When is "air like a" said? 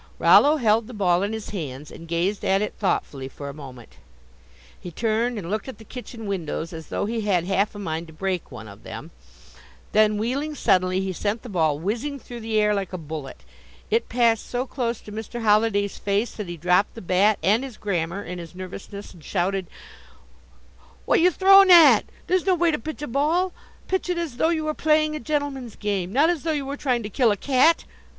12.59-12.97